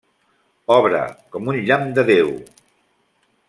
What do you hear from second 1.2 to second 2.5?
com un llamp de Déu!